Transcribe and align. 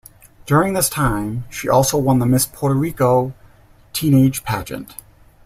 During 0.47 0.73
this 0.73 0.89
time 0.89 1.45
she 1.51 1.69
also 1.69 1.95
won 1.95 2.17
the 2.17 2.25
"Miss 2.25 2.47
Puerto 2.47 2.73
Rico 2.73 3.35
Teenage 3.93 4.43
pageant". 4.43 4.95